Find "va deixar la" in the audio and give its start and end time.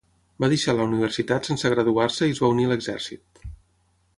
0.43-0.87